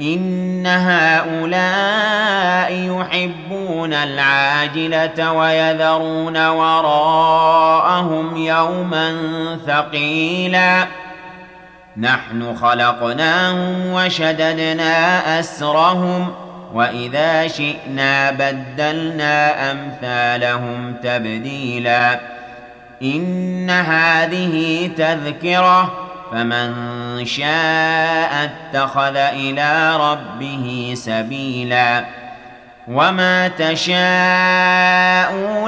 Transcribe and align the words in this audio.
إن 0.00 0.66
هؤلاء 0.66 2.72
يحبون 2.72 3.92
العاجلة 3.92 5.32
ويذرون 5.32 6.46
وراءهم 6.46 8.36
يوما 8.36 9.16
ثقيلا 9.66 10.86
نحن 11.96 12.56
خلقناهم 12.56 13.92
وشددنا 13.92 15.40
أسرهم 15.40 16.34
وإذا 16.74 17.48
شئنا 17.48 18.30
بدلنا 18.30 19.72
أمثالهم 19.72 20.94
تبديلاً 21.02 22.20
إن 23.02 23.70
هذه 23.70 24.86
تذكرة 24.96 26.01
فمن 26.32 26.74
شاء 27.26 28.50
اتخذ 28.50 29.16
إلى 29.16 29.96
ربه 29.96 30.92
سبيلا 30.96 32.04
وما 32.88 33.48
تشاءون 33.48 33.94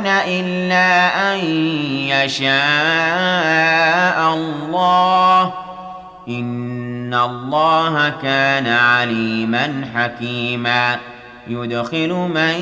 إلا 0.06 1.08
أن 1.32 1.38
يشاء 2.08 2.54
الله 4.34 5.52
إن 6.28 7.14
الله 7.14 8.08
كان 8.22 8.66
عليما 8.66 9.88
حكيما 9.94 10.98
يدخل 11.46 12.08
من 12.12 12.54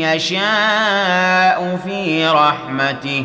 يشاء 0.00 1.78
في 1.84 2.26
رحمته 2.28 3.24